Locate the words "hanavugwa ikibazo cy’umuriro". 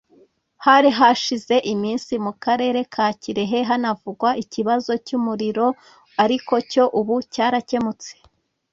3.69-5.67